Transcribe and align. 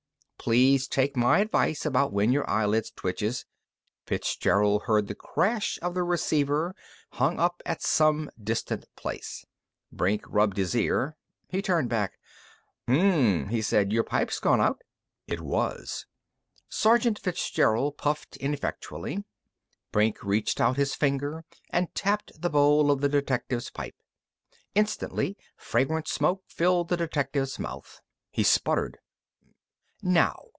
Please 0.43 0.87
take 0.87 1.15
my 1.15 1.37
advice 1.37 1.85
about 1.85 2.11
when 2.11 2.31
your 2.31 2.49
eyelid 2.49 2.87
twitches" 2.95 3.45
Fitzgerald 4.07 4.81
heard 4.87 5.07
the 5.07 5.13
crash 5.13 5.77
of 5.83 5.93
the 5.93 6.01
receiver 6.01 6.75
hung 7.11 7.39
up 7.39 7.61
at 7.63 7.83
some 7.83 8.27
distant 8.43 8.87
place. 8.95 9.45
Brink 9.91 10.23
rubbed 10.27 10.57
his 10.57 10.75
ear. 10.75 11.15
He 11.47 11.61
turned 11.61 11.89
back. 11.89 12.17
"Hm 12.87 12.95
m 12.95 13.13
m," 13.43 13.47
he 13.49 13.61
said. 13.61 13.93
"Your 13.93 14.03
pipe's 14.03 14.39
gone 14.39 14.59
out." 14.59 14.81
It 15.27 15.41
was. 15.41 16.07
Sergeant 16.67 17.19
Fitzgerald 17.19 17.99
puffed 17.99 18.35
ineffectually. 18.37 19.23
Brink 19.91 20.23
reached 20.23 20.59
out 20.59 20.75
his 20.75 20.95
finger 20.95 21.45
and 21.69 21.93
tapped 21.93 22.31
the 22.41 22.49
bowl 22.49 22.89
of 22.89 23.01
the 23.01 23.09
detective's 23.09 23.69
pipe. 23.69 24.01
Instantly 24.73 25.37
fragrant 25.55 26.07
smoke 26.07 26.41
filled 26.47 26.89
the 26.89 26.97
detective's 26.97 27.59
mouth. 27.59 28.01
He 28.31 28.41
sputtered. 28.41 28.97
"Now.... 30.03 30.45